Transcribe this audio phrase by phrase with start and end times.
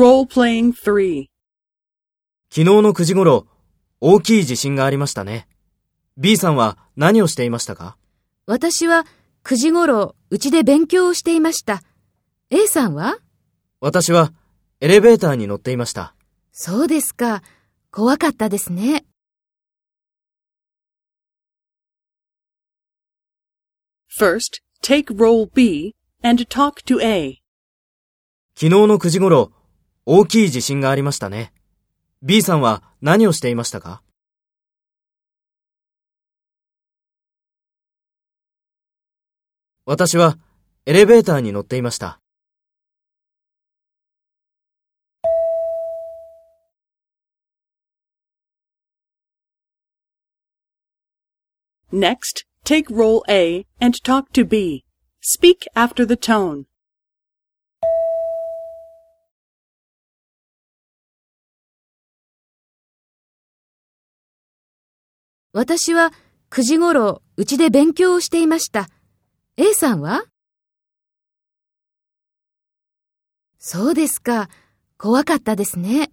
[0.00, 1.26] Role-playing 3.
[2.48, 3.46] 昨日の9時頃、
[4.00, 5.46] 大きい地震がありましたね。
[6.16, 7.98] B さんは何をしていましたか？
[8.46, 9.04] 私は
[9.44, 11.82] 9時頃、うちで勉強をしていました。
[12.48, 13.18] A さんは？
[13.78, 14.32] 私は
[14.80, 16.14] エレベーターに乗っていました。
[16.50, 17.42] そうですか。
[17.90, 19.04] 怖かったですね。
[24.18, 27.42] First, take role B and talk to A.
[28.54, 29.52] 昨日の9時頃、
[30.06, 31.52] 大きい地震がありましたね。
[32.22, 34.02] B さんは何をしていましたか
[39.84, 40.38] 私は
[40.86, 42.20] エレベーターに乗っていました。
[51.92, 54.84] Next, take role A and talk to B.
[55.20, 56.66] Speak after the tone.
[65.52, 66.12] 私は
[66.50, 68.88] 9時頃、うちで勉強をしていました。
[69.56, 70.22] A さんは？
[73.58, 74.48] そうですか。
[74.96, 76.12] 怖かったですね。